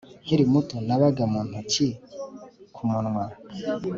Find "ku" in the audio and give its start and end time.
2.75-2.81